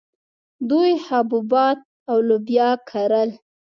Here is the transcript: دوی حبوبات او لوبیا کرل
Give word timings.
دوی 0.69 0.91
حبوبات 1.05 1.79
او 2.09 2.17
لوبیا 2.27 2.69
کرل 2.89 3.29